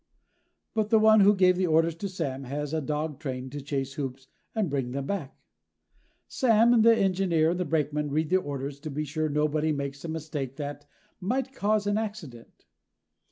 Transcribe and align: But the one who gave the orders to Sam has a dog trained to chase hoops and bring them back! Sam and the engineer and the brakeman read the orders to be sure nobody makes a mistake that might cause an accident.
But 0.73 0.89
the 0.89 0.97
one 0.97 1.19
who 1.19 1.35
gave 1.35 1.57
the 1.57 1.67
orders 1.67 1.93
to 1.97 2.09
Sam 2.09 2.45
has 2.45 2.73
a 2.73 2.81
dog 2.81 3.19
trained 3.19 3.51
to 3.51 3.61
chase 3.61 3.93
hoops 3.93 4.25
and 4.55 4.67
bring 4.67 4.93
them 4.93 5.05
back! 5.05 5.37
Sam 6.27 6.73
and 6.73 6.83
the 6.83 6.97
engineer 6.97 7.51
and 7.51 7.59
the 7.59 7.65
brakeman 7.65 8.09
read 8.09 8.29
the 8.31 8.37
orders 8.37 8.79
to 8.79 8.89
be 8.89 9.05
sure 9.05 9.29
nobody 9.29 9.71
makes 9.71 10.03
a 10.03 10.07
mistake 10.07 10.55
that 10.55 10.87
might 11.19 11.53
cause 11.53 11.85
an 11.85 11.99
accident. 11.99 12.65